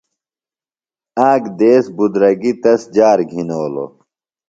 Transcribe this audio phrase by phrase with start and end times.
[1.29, 3.91] آک دیس بُدرَگیۡ تس جار گِھنولوۡ۔